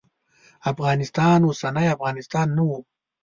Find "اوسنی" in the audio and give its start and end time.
1.45-1.87